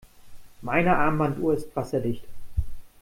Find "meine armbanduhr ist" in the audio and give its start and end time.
0.63-1.75